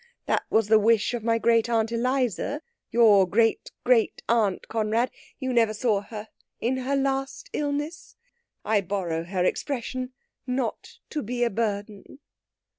[0.25, 5.53] That was the wish of my great aunt Eliza your great great aunt, Conrad; you
[5.53, 6.27] never saw her
[6.59, 8.15] in her last illness.
[8.65, 10.13] I borrow her expression
[10.47, 12.17] 'not to be a burden.'"